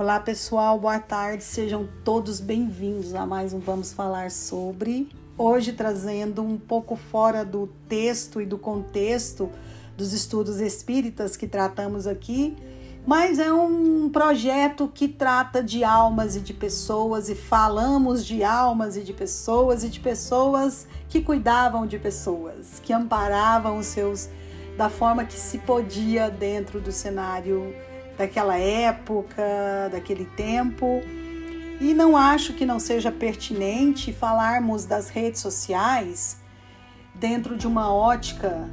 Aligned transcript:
Olá 0.00 0.18
pessoal, 0.18 0.80
boa 0.80 0.98
tarde, 0.98 1.44
sejam 1.44 1.86
todos 2.02 2.40
bem-vindos 2.40 3.14
a 3.14 3.26
mais 3.26 3.52
um 3.52 3.58
Vamos 3.58 3.92
Falar 3.92 4.30
sobre. 4.30 5.10
Hoje 5.36 5.74
trazendo 5.74 6.40
um 6.40 6.56
pouco 6.56 6.96
fora 6.96 7.44
do 7.44 7.66
texto 7.86 8.40
e 8.40 8.46
do 8.46 8.56
contexto 8.56 9.50
dos 9.98 10.14
estudos 10.14 10.58
espíritas 10.58 11.36
que 11.36 11.46
tratamos 11.46 12.06
aqui, 12.06 12.56
mas 13.06 13.38
é 13.38 13.52
um 13.52 14.08
projeto 14.08 14.88
que 14.88 15.06
trata 15.06 15.62
de 15.62 15.84
almas 15.84 16.34
e 16.34 16.40
de 16.40 16.54
pessoas 16.54 17.28
e 17.28 17.34
falamos 17.34 18.24
de 18.24 18.42
almas 18.42 18.96
e 18.96 19.02
de 19.02 19.12
pessoas 19.12 19.84
e 19.84 19.90
de 19.90 20.00
pessoas 20.00 20.88
que 21.10 21.20
cuidavam 21.20 21.86
de 21.86 21.98
pessoas, 21.98 22.80
que 22.82 22.94
amparavam 22.94 23.76
os 23.76 23.84
seus 23.84 24.30
da 24.78 24.88
forma 24.88 25.26
que 25.26 25.38
se 25.38 25.58
podia 25.58 26.30
dentro 26.30 26.80
do 26.80 26.90
cenário 26.90 27.74
daquela 28.20 28.58
época, 28.58 29.88
daquele 29.90 30.26
tempo. 30.26 31.02
E 31.80 31.94
não 31.94 32.14
acho 32.14 32.52
que 32.52 32.66
não 32.66 32.78
seja 32.78 33.10
pertinente 33.10 34.12
falarmos 34.12 34.84
das 34.84 35.08
redes 35.08 35.40
sociais 35.40 36.38
dentro 37.14 37.56
de 37.56 37.66
uma 37.66 37.90
ótica 37.90 38.68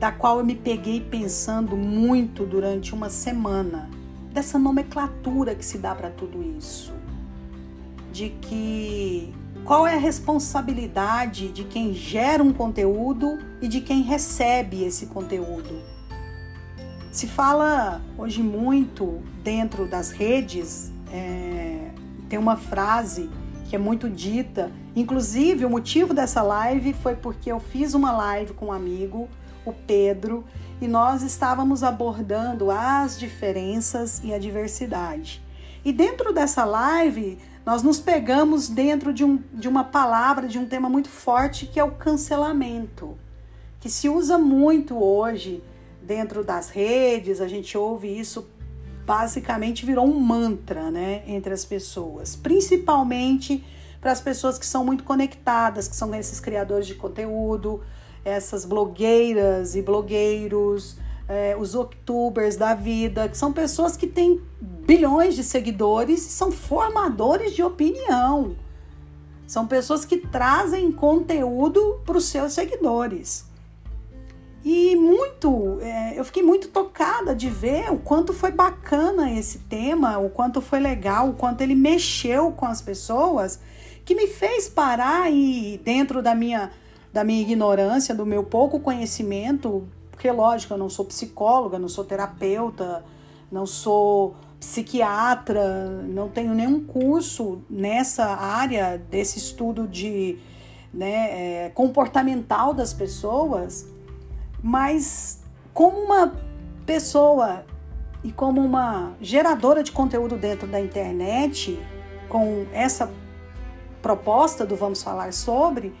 da 0.00 0.10
qual 0.10 0.40
eu 0.40 0.44
me 0.44 0.56
peguei 0.56 1.00
pensando 1.00 1.76
muito 1.76 2.44
durante 2.44 2.92
uma 2.92 3.08
semana, 3.08 3.88
dessa 4.32 4.58
nomenclatura 4.58 5.54
que 5.54 5.64
se 5.64 5.78
dá 5.78 5.94
para 5.94 6.10
tudo 6.10 6.42
isso. 6.58 6.92
De 8.12 8.30
que 8.30 9.32
qual 9.64 9.86
é 9.86 9.94
a 9.94 9.98
responsabilidade 9.98 11.48
de 11.52 11.62
quem 11.62 11.94
gera 11.94 12.42
um 12.42 12.52
conteúdo 12.52 13.38
e 13.62 13.68
de 13.68 13.80
quem 13.80 14.02
recebe 14.02 14.82
esse 14.82 15.06
conteúdo 15.06 15.95
se 17.16 17.26
fala 17.26 18.02
hoje 18.18 18.42
muito 18.42 19.22
dentro 19.42 19.88
das 19.88 20.10
redes, 20.10 20.92
é, 21.10 21.90
tem 22.28 22.38
uma 22.38 22.58
frase 22.58 23.30
que 23.70 23.74
é 23.74 23.78
muito 23.78 24.10
dita. 24.10 24.70
Inclusive, 24.94 25.64
o 25.64 25.70
motivo 25.70 26.12
dessa 26.12 26.42
live 26.42 26.92
foi 26.92 27.14
porque 27.14 27.50
eu 27.50 27.58
fiz 27.58 27.94
uma 27.94 28.12
live 28.12 28.52
com 28.52 28.66
um 28.66 28.72
amigo, 28.72 29.30
o 29.64 29.72
Pedro, 29.72 30.44
e 30.78 30.86
nós 30.86 31.22
estávamos 31.22 31.82
abordando 31.82 32.70
as 32.70 33.18
diferenças 33.18 34.20
e 34.22 34.34
a 34.34 34.38
diversidade. 34.38 35.42
E 35.82 35.94
dentro 35.94 36.34
dessa 36.34 36.66
live, 36.66 37.38
nós 37.64 37.82
nos 37.82 37.98
pegamos 37.98 38.68
dentro 38.68 39.10
de, 39.10 39.24
um, 39.24 39.42
de 39.54 39.68
uma 39.68 39.84
palavra, 39.84 40.46
de 40.46 40.58
um 40.58 40.66
tema 40.66 40.90
muito 40.90 41.08
forte 41.08 41.64
que 41.64 41.80
é 41.80 41.84
o 41.84 41.92
cancelamento, 41.92 43.16
que 43.80 43.88
se 43.88 44.06
usa 44.06 44.36
muito 44.36 45.02
hoje 45.02 45.62
dentro 46.06 46.44
das 46.44 46.70
redes, 46.70 47.40
a 47.40 47.48
gente 47.48 47.76
ouve 47.76 48.08
isso, 48.08 48.46
basicamente 49.04 49.84
virou 49.84 50.06
um 50.06 50.18
mantra, 50.18 50.90
né, 50.90 51.22
entre 51.26 51.52
as 51.52 51.64
pessoas, 51.64 52.36
principalmente 52.36 53.64
para 54.00 54.12
as 54.12 54.20
pessoas 54.20 54.56
que 54.56 54.66
são 54.66 54.84
muito 54.84 55.02
conectadas, 55.02 55.88
que 55.88 55.96
são 55.96 56.14
esses 56.14 56.38
criadores 56.38 56.86
de 56.86 56.94
conteúdo, 56.94 57.82
essas 58.24 58.64
blogueiras 58.64 59.74
e 59.74 59.82
blogueiros, 59.82 60.96
é, 61.28 61.56
os 61.58 61.74
octubers 61.74 62.56
da 62.56 62.72
vida, 62.72 63.28
que 63.28 63.36
são 63.36 63.52
pessoas 63.52 63.96
que 63.96 64.06
têm 64.06 64.40
bilhões 64.60 65.34
de 65.34 65.42
seguidores 65.42 66.24
e 66.24 66.30
são 66.30 66.52
formadores 66.52 67.52
de 67.52 67.62
opinião. 67.62 68.56
São 69.46 69.66
pessoas 69.66 70.04
que 70.04 70.18
trazem 70.18 70.90
conteúdo 70.92 72.00
para 72.04 72.16
os 72.16 72.26
seus 72.26 72.52
seguidores. 72.52 73.44
E 74.68 74.96
muito, 74.96 75.78
é, 75.80 76.18
eu 76.18 76.24
fiquei 76.24 76.42
muito 76.42 76.66
tocada 76.66 77.36
de 77.36 77.48
ver 77.48 77.88
o 77.92 77.98
quanto 77.98 78.32
foi 78.32 78.50
bacana 78.50 79.30
esse 79.30 79.60
tema, 79.60 80.18
o 80.18 80.28
quanto 80.28 80.60
foi 80.60 80.80
legal, 80.80 81.28
o 81.28 81.34
quanto 81.34 81.60
ele 81.60 81.76
mexeu 81.76 82.50
com 82.50 82.66
as 82.66 82.82
pessoas, 82.82 83.60
que 84.04 84.12
me 84.12 84.26
fez 84.26 84.68
parar 84.68 85.30
e 85.30 85.80
dentro 85.84 86.20
da 86.20 86.34
minha 86.34 86.72
da 87.12 87.22
minha 87.22 87.40
ignorância, 87.40 88.12
do 88.12 88.26
meu 88.26 88.42
pouco 88.42 88.80
conhecimento, 88.80 89.86
porque 90.10 90.28
lógico, 90.32 90.74
eu 90.74 90.78
não 90.78 90.90
sou 90.90 91.04
psicóloga, 91.04 91.78
não 91.78 91.88
sou 91.88 92.04
terapeuta, 92.04 93.04
não 93.52 93.66
sou 93.66 94.34
psiquiatra, 94.58 96.02
não 96.08 96.28
tenho 96.28 96.52
nenhum 96.52 96.84
curso 96.84 97.60
nessa 97.70 98.24
área 98.24 98.98
desse 98.98 99.38
estudo 99.38 99.86
de 99.86 100.40
né, 100.92 101.66
é, 101.66 101.70
comportamental 101.72 102.74
das 102.74 102.92
pessoas 102.92 103.94
mas 104.66 105.38
como 105.72 105.96
uma 105.96 106.32
pessoa 106.84 107.64
e 108.24 108.32
como 108.32 108.60
uma 108.60 109.12
geradora 109.20 109.80
de 109.80 109.92
conteúdo 109.92 110.36
dentro 110.36 110.66
da 110.66 110.80
internet, 110.80 111.78
com 112.28 112.66
essa 112.72 113.08
proposta 114.02 114.66
do 114.66 114.74
Vamos 114.74 115.04
Falar 115.04 115.32
sobre, 115.32 115.94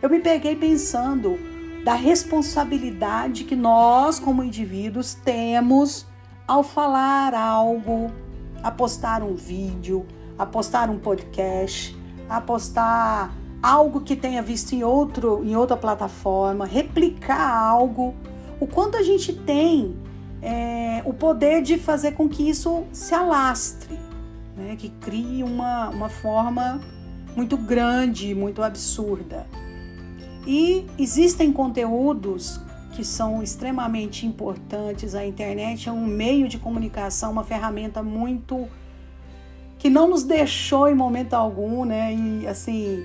eu 0.00 0.08
me 0.08 0.18
peguei 0.20 0.56
pensando 0.56 1.38
da 1.84 1.92
responsabilidade 1.92 3.44
que 3.44 3.54
nós, 3.54 4.18
como 4.18 4.42
indivíduos, 4.42 5.12
temos 5.12 6.06
ao 6.48 6.62
falar 6.62 7.34
algo, 7.34 8.10
a 8.62 8.70
postar 8.70 9.22
um 9.22 9.34
vídeo, 9.34 10.06
a 10.38 10.46
postar 10.46 10.88
um 10.88 10.98
podcast, 10.98 11.94
a 12.30 12.40
postar 12.40 13.30
algo 13.66 14.00
que 14.00 14.14
tenha 14.14 14.40
visto 14.40 14.74
em, 14.74 14.84
outro, 14.84 15.42
em 15.44 15.56
outra 15.56 15.76
plataforma, 15.76 16.64
replicar 16.64 17.52
algo, 17.52 18.14
o 18.60 18.66
quanto 18.66 18.96
a 18.96 19.02
gente 19.02 19.32
tem 19.32 19.96
é, 20.40 21.02
o 21.04 21.12
poder 21.12 21.62
de 21.62 21.76
fazer 21.76 22.12
com 22.12 22.28
que 22.28 22.48
isso 22.48 22.84
se 22.92 23.12
alastre, 23.12 23.98
né? 24.56 24.76
que 24.78 24.88
crie 24.88 25.42
uma, 25.42 25.88
uma 25.88 26.08
forma 26.08 26.80
muito 27.34 27.56
grande, 27.56 28.36
muito 28.36 28.62
absurda. 28.62 29.44
E 30.46 30.86
existem 30.96 31.52
conteúdos 31.52 32.60
que 32.92 33.04
são 33.04 33.42
extremamente 33.42 34.24
importantes. 34.26 35.16
A 35.16 35.26
internet 35.26 35.88
é 35.88 35.92
um 35.92 36.06
meio 36.06 36.48
de 36.48 36.56
comunicação, 36.56 37.32
uma 37.32 37.42
ferramenta 37.42 38.00
muito 38.00 38.68
que 39.76 39.90
não 39.90 40.08
nos 40.08 40.22
deixou 40.22 40.88
em 40.88 40.94
momento 40.94 41.34
algum, 41.34 41.84
né? 41.84 42.14
E 42.14 42.46
assim, 42.46 43.04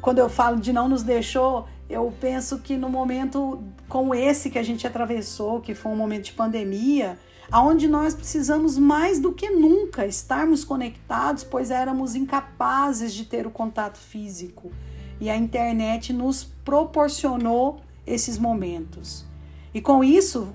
quando 0.00 0.18
eu 0.18 0.28
falo 0.28 0.60
de 0.60 0.72
não 0.72 0.88
nos 0.88 1.02
deixou, 1.02 1.66
eu 1.88 2.12
penso 2.20 2.58
que 2.58 2.76
no 2.76 2.88
momento 2.88 3.62
como 3.88 4.14
esse 4.14 4.50
que 4.50 4.58
a 4.58 4.62
gente 4.62 4.86
atravessou, 4.86 5.60
que 5.60 5.74
foi 5.74 5.92
um 5.92 5.96
momento 5.96 6.24
de 6.24 6.32
pandemia, 6.32 7.18
aonde 7.50 7.86
nós 7.86 8.14
precisamos 8.14 8.76
mais 8.76 9.20
do 9.20 9.32
que 9.32 9.50
nunca 9.50 10.06
estarmos 10.06 10.64
conectados, 10.64 11.44
pois 11.44 11.70
éramos 11.70 12.14
incapazes 12.14 13.12
de 13.12 13.24
ter 13.24 13.46
o 13.46 13.50
contato 13.50 13.98
físico. 13.98 14.72
E 15.20 15.30
a 15.30 15.36
internet 15.36 16.12
nos 16.12 16.44
proporcionou 16.44 17.80
esses 18.06 18.38
momentos. 18.38 19.24
E 19.72 19.80
com 19.80 20.02
isso, 20.02 20.48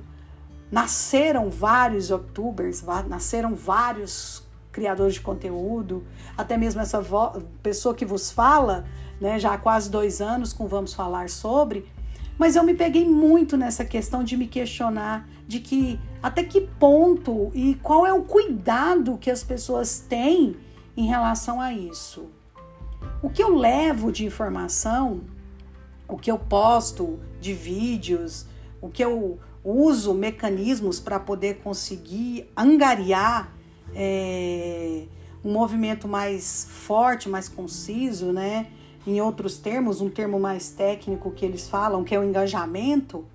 nasceram 0.71 1.49
vários 1.49 2.09
youtubers, 2.09 2.83
nasceram 3.07 3.55
vários 3.55 4.43
criadores 4.71 5.15
de 5.15 5.21
conteúdo, 5.21 6.05
até 6.37 6.57
mesmo 6.57 6.81
essa 6.81 7.03
pessoa 7.61 7.93
que 7.93 8.05
vos 8.05 8.31
fala 8.31 8.85
né, 9.21 9.37
já 9.39 9.53
há 9.53 9.57
quase 9.57 9.89
dois 9.89 10.19
anos 10.19 10.51
com 10.51 10.67
Vamos 10.67 10.93
Falar 10.93 11.29
sobre, 11.29 11.85
mas 12.37 12.55
eu 12.55 12.63
me 12.63 12.73
peguei 12.73 13.07
muito 13.07 13.55
nessa 13.55 13.85
questão 13.85 14.23
de 14.23 14.35
me 14.35 14.47
questionar 14.47 15.29
de 15.47 15.59
que 15.59 15.99
até 16.23 16.43
que 16.43 16.61
ponto 16.61 17.51
e 17.53 17.75
qual 17.75 18.05
é 18.05 18.11
o 18.11 18.23
cuidado 18.23 19.19
que 19.19 19.29
as 19.29 19.43
pessoas 19.43 19.99
têm 19.99 20.57
em 20.97 21.05
relação 21.05 21.61
a 21.61 21.71
isso. 21.71 22.29
O 23.21 23.29
que 23.29 23.43
eu 23.43 23.55
levo 23.55 24.11
de 24.11 24.25
informação, 24.25 25.21
o 26.07 26.17
que 26.17 26.31
eu 26.31 26.39
posto 26.39 27.19
de 27.39 27.53
vídeos, 27.53 28.47
o 28.81 28.89
que 28.89 29.03
eu 29.03 29.39
uso 29.63 30.13
mecanismos 30.13 30.99
para 30.99 31.19
poder 31.19 31.57
conseguir 31.57 32.51
angariar 32.57 33.53
é, 33.93 35.03
um 35.43 35.51
movimento 35.51 36.07
mais 36.07 36.67
forte, 36.69 37.29
mais 37.29 37.47
conciso, 37.47 38.31
né? 38.31 38.67
Em 39.05 39.19
outros 39.19 39.57
termos, 39.57 40.01
um 40.01 40.09
termo 40.09 40.39
mais 40.39 40.69
técnico 40.69 41.31
que 41.31 41.45
eles 41.45 41.67
falam, 41.67 42.03
que 42.03 42.13
é 42.13 42.19
o 42.19 42.23
engajamento, 42.23 43.25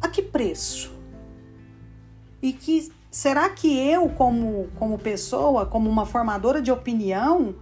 a 0.00 0.08
que 0.08 0.22
preço? 0.22 0.94
E 2.42 2.52
que 2.52 2.92
será 3.10 3.48
que 3.48 3.78
eu, 3.78 4.08
como, 4.10 4.68
como 4.78 4.98
pessoa, 4.98 5.64
como 5.64 5.88
uma 5.88 6.04
formadora 6.04 6.60
de 6.60 6.70
opinião, 6.70 7.54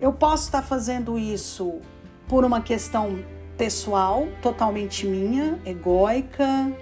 eu 0.00 0.12
posso 0.12 0.44
estar 0.44 0.62
fazendo 0.62 1.18
isso 1.18 1.80
por 2.26 2.44
uma 2.44 2.60
questão 2.60 3.18
pessoal, 3.56 4.26
totalmente 4.42 5.06
minha, 5.06 5.60
egóica, 5.64 6.72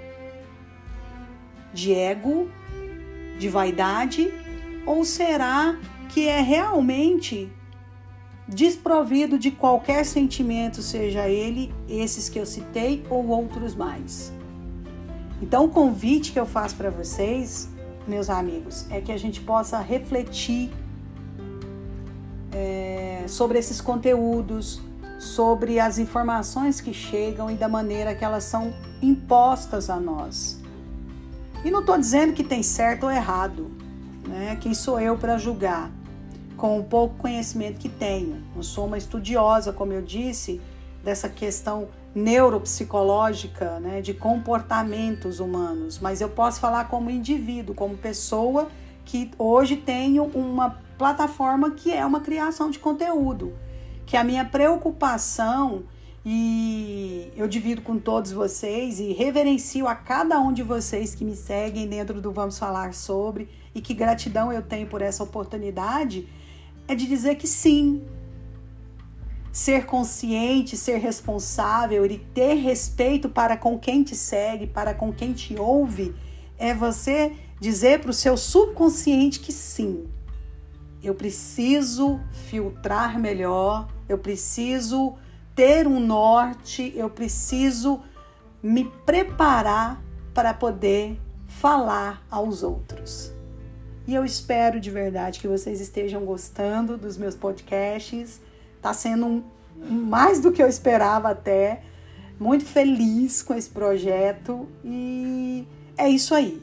de 1.72 1.92
ego, 1.92 2.48
de 3.38 3.48
vaidade? 3.48 4.32
Ou 4.86 5.04
será 5.04 5.78
que 6.08 6.26
é 6.26 6.40
realmente 6.40 7.52
desprovido 8.48 9.38
de 9.38 9.50
qualquer 9.50 10.04
sentimento, 10.04 10.82
seja 10.82 11.28
ele 11.28 11.74
esses 11.88 12.28
que 12.28 12.38
eu 12.38 12.46
citei 12.46 13.04
ou 13.10 13.26
outros 13.26 13.74
mais. 13.74 14.32
Então, 15.42 15.64
o 15.64 15.68
convite 15.68 16.32
que 16.32 16.40
eu 16.40 16.46
faço 16.46 16.76
para 16.76 16.90
vocês 16.90 17.68
meus 18.06 18.30
amigos, 18.30 18.86
é 18.90 19.00
que 19.00 19.10
a 19.10 19.16
gente 19.16 19.40
possa 19.40 19.80
refletir 19.80 20.70
é, 22.52 23.24
sobre 23.26 23.58
esses 23.58 23.80
conteúdos, 23.80 24.80
sobre 25.18 25.80
as 25.80 25.98
informações 25.98 26.80
que 26.80 26.94
chegam 26.94 27.50
e 27.50 27.54
da 27.54 27.68
maneira 27.68 28.14
que 28.14 28.24
elas 28.24 28.44
são 28.44 28.72
impostas 29.02 29.90
a 29.90 29.98
nós. 29.98 30.60
E 31.64 31.70
não 31.70 31.80
estou 31.80 31.98
dizendo 31.98 32.32
que 32.32 32.44
tem 32.44 32.62
certo 32.62 33.04
ou 33.04 33.10
errado, 33.10 33.70
né? 34.28 34.56
Quem 34.60 34.72
sou 34.72 35.00
eu 35.00 35.16
para 35.16 35.36
julgar? 35.36 35.90
Com 36.56 36.78
o 36.78 36.84
pouco 36.84 37.16
conhecimento 37.16 37.78
que 37.78 37.88
tenho. 37.88 38.42
Não 38.54 38.62
sou 38.62 38.86
uma 38.86 38.98
estudiosa, 38.98 39.72
como 39.72 39.92
eu 39.92 40.02
disse, 40.02 40.60
dessa 41.04 41.28
questão 41.28 41.88
neuropsicológica, 42.14 43.78
né, 43.78 44.00
de 44.00 44.14
comportamentos 44.14 45.38
humanos, 45.38 45.98
mas 45.98 46.22
eu 46.22 46.30
posso 46.30 46.58
falar 46.58 46.88
como 46.88 47.10
indivíduo, 47.10 47.74
como 47.74 47.94
pessoa 47.96 48.68
que 49.04 49.30
hoje 49.38 49.76
tenho 49.76 50.24
uma 50.34 50.78
plataforma 50.96 51.72
que 51.72 51.92
é 51.92 52.04
uma 52.04 52.20
criação 52.20 52.70
de 52.70 52.78
conteúdo, 52.78 53.52
que 54.06 54.16
a 54.16 54.24
minha 54.24 54.44
preocupação 54.44 55.84
e 56.28 57.30
eu 57.36 57.46
divido 57.46 57.82
com 57.82 58.00
todos 58.00 58.32
vocês 58.32 58.98
e 58.98 59.12
reverencio 59.12 59.86
a 59.86 59.94
cada 59.94 60.40
um 60.40 60.52
de 60.52 60.60
vocês 60.60 61.14
que 61.14 61.24
me 61.24 61.36
seguem 61.36 61.86
dentro 61.86 62.20
do 62.20 62.32
Vamos 62.32 62.58
Falar 62.58 62.94
sobre 62.94 63.48
e 63.72 63.80
que 63.80 63.94
gratidão 63.94 64.52
eu 64.52 64.60
tenho 64.60 64.88
por 64.88 65.00
essa 65.00 65.22
oportunidade 65.22 66.26
é 66.88 66.96
de 66.96 67.06
dizer 67.06 67.36
que 67.36 67.46
sim, 67.46 68.02
ser 69.52 69.86
consciente, 69.86 70.76
ser 70.76 70.96
responsável 70.96 72.04
e 72.04 72.18
ter 72.18 72.54
respeito 72.54 73.28
para 73.28 73.56
com 73.56 73.78
quem 73.78 74.02
te 74.02 74.16
segue, 74.16 74.66
para 74.66 74.92
com 74.92 75.12
quem 75.12 75.32
te 75.32 75.56
ouve, 75.56 76.12
é 76.58 76.74
você 76.74 77.36
dizer 77.60 78.00
para 78.00 78.10
o 78.10 78.12
seu 78.12 78.36
subconsciente 78.36 79.38
que 79.38 79.52
sim, 79.52 80.08
eu 81.00 81.14
preciso 81.14 82.18
filtrar 82.48 83.16
melhor, 83.16 83.86
eu 84.08 84.18
preciso 84.18 85.14
ter 85.56 85.88
um 85.88 85.98
norte, 85.98 86.92
eu 86.94 87.10
preciso 87.10 88.00
me 88.62 88.84
preparar 89.04 90.00
para 90.32 90.54
poder 90.54 91.18
falar 91.48 92.24
aos 92.30 92.62
outros. 92.62 93.32
E 94.06 94.14
eu 94.14 94.24
espero 94.24 94.78
de 94.78 94.90
verdade 94.90 95.40
que 95.40 95.48
vocês 95.48 95.80
estejam 95.80 96.24
gostando 96.24 96.96
dos 96.96 97.16
meus 97.16 97.34
podcasts 97.34 98.40
Tá 98.86 98.94
sendo 98.94 99.26
um, 99.26 99.42
mais 99.80 100.40
do 100.40 100.52
que 100.52 100.62
eu 100.62 100.68
esperava 100.68 101.30
até. 101.30 101.82
Muito 102.38 102.64
feliz 102.64 103.42
com 103.42 103.52
esse 103.52 103.68
projeto 103.68 104.68
e 104.84 105.66
é 105.98 106.08
isso 106.08 106.32
aí. 106.36 106.62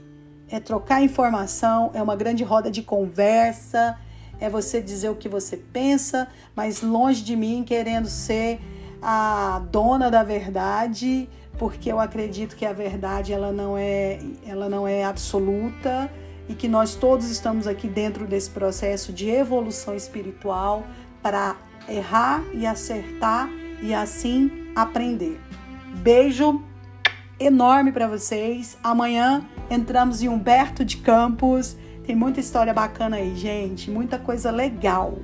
É 0.49 0.57
trocar 0.57 1.03
informação, 1.03 1.91
é 1.93 2.01
uma 2.01 2.15
grande 2.15 2.41
roda 2.41 2.71
de 2.71 2.81
conversa, 2.81 3.99
é 4.39 4.49
você 4.49 4.81
dizer 4.81 5.09
o 5.09 5.15
que 5.15 5.27
você 5.27 5.57
pensa, 5.57 6.29
mas 6.55 6.81
longe 6.81 7.21
de 7.21 7.35
mim 7.35 7.61
querendo 7.65 8.07
ser 8.07 8.61
a 9.03 9.61
dona 9.69 10.09
da 10.09 10.23
verdade, 10.23 11.29
porque 11.57 11.91
eu 11.91 11.99
acredito 11.99 12.55
que 12.55 12.65
a 12.65 12.71
verdade 12.71 13.33
ela 13.33 13.51
não 13.51 13.77
é, 13.77 14.19
ela 14.45 14.69
não 14.69 14.87
é 14.87 15.03
absoluta 15.03 16.09
e 16.47 16.53
que 16.53 16.67
nós 16.67 16.95
todos 16.95 17.29
estamos 17.29 17.67
aqui 17.67 17.87
dentro 17.87 18.25
desse 18.25 18.49
processo 18.49 19.11
de 19.11 19.29
evolução 19.29 19.93
espiritual 19.95 20.83
para 21.21 21.57
errar 21.87 22.41
e 22.53 22.65
acertar 22.65 23.49
e 23.81 23.93
assim 23.93 24.71
aprender. 24.75 25.39
Beijo 25.95 26.63
enorme 27.39 27.91
para 27.91 28.07
vocês. 28.07 28.77
Amanhã 28.81 29.45
entramos 29.69 30.23
em 30.23 30.29
Humberto 30.29 30.85
de 30.85 30.97
Campos. 30.97 31.77
Tem 32.05 32.15
muita 32.15 32.39
história 32.39 32.73
bacana 32.73 33.17
aí, 33.17 33.35
gente, 33.35 33.91
muita 33.91 34.17
coisa 34.17 34.49
legal. 34.49 35.17